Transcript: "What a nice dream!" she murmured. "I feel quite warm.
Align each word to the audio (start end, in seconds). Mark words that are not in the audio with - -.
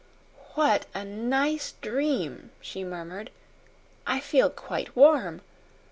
"What 0.55 0.87
a 0.95 1.05
nice 1.05 1.73
dream!" 1.79 2.49
she 2.59 2.83
murmured. 2.83 3.29
"I 4.07 4.19
feel 4.19 4.49
quite 4.49 4.95
warm. 4.95 5.41